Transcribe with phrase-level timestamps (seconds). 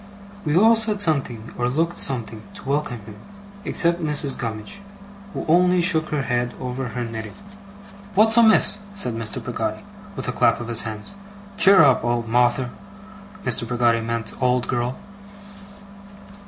[0.45, 3.17] We all said something, or looked something, to welcome him,
[3.65, 4.35] except Mrs.
[4.35, 4.81] Gummidge,
[5.31, 7.35] who only shook her head over her knitting.
[8.15, 9.45] 'What's amiss?' said Mr.
[9.45, 9.83] Peggotty,
[10.15, 11.13] with a clap of his hands.
[11.55, 12.71] 'Cheer up, old Mawther!'
[13.45, 13.69] (Mr.
[13.69, 14.97] Peggotty meant old girl.)